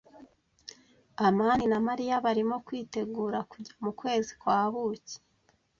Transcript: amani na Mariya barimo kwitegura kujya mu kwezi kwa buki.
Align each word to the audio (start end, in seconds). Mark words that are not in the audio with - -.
amani 1.27 1.65
na 1.71 1.79
Mariya 1.87 2.23
barimo 2.25 2.55
kwitegura 2.65 3.39
kujya 3.51 3.73
mu 3.83 3.91
kwezi 3.99 4.31
kwa 4.41 4.57
buki. 4.71 5.17